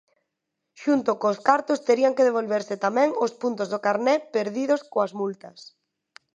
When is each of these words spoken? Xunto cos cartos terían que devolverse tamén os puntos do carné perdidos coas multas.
Xunto 0.81 1.11
cos 1.21 1.37
cartos 1.47 1.83
terían 1.87 2.15
que 2.17 2.27
devolverse 2.29 2.75
tamén 2.85 3.09
os 3.25 3.31
puntos 3.41 3.67
do 3.73 3.79
carné 3.85 4.15
perdidos 4.35 4.81
coas 4.91 5.11
multas. 5.19 5.59